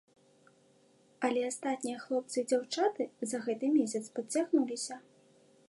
Але 1.27 1.41
астатнія 1.49 1.99
хлопцы 2.05 2.37
і 2.43 2.45
дзяўчаты 2.51 3.07
за 3.33 3.43
гэты 3.45 3.65
месяц 3.77 4.03
падцягнуліся. 4.17 4.99